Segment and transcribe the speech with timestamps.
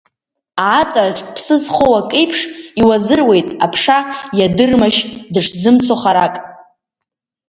[0.67, 2.39] Ааҵраҿ, ԥсы зхоу акеиԥш,
[2.81, 3.97] иуазыруеит, аԥша
[4.39, 5.01] иадырмашь
[5.33, 6.35] дышзымцо харак?